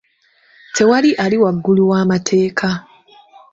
[0.75, 2.69] Tewali ali waggulu w'amateeka.